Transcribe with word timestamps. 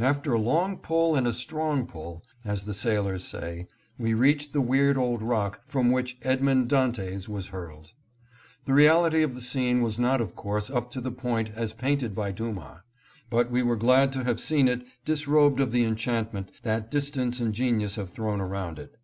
After 0.00 0.32
a 0.32 0.40
long 0.40 0.78
pull 0.78 1.14
and 1.14 1.28
a 1.28 1.32
strong 1.32 1.86
pull, 1.86 2.24
as 2.44 2.64
the 2.64 2.74
sailors 2.74 3.22
say, 3.24 3.68
we 4.00 4.14
reached 4.14 4.52
the 4.52 4.60
weird 4.60 4.98
old 4.98 5.22
rock 5.22 5.60
from 5.64 5.92
which 5.92 6.18
Edmond 6.22 6.66
Dantes 6.68 7.28
was 7.28 7.46
hurled. 7.54 7.92
The 8.64 8.72
reality 8.74 9.22
of 9.22 9.36
the 9.36 9.40
scene 9.40 9.80
was 9.80 10.00
not 10.00 10.20
of 10.20 10.34
course 10.34 10.70
up 10.70 10.90
to 10.90 11.00
the 11.00 11.12
point 11.12 11.50
as 11.54 11.72
painted 11.72 12.16
by 12.16 12.32
Dumas. 12.32 12.80
But 13.30 13.52
we 13.52 13.62
were 13.62 13.76
glad 13.76 14.12
to 14.14 14.24
have 14.24 14.40
seen 14.40 14.66
it 14.66 14.82
disrobed 15.04 15.60
of 15.60 15.70
the 15.70 15.84
enchantment 15.84 16.50
that 16.64 16.90
distance 16.90 17.38
and 17.38 17.54
genius 17.54 17.94
have 17.94 18.10
thrown 18.10 18.40
around 18.40 18.80
it. 18.80 18.96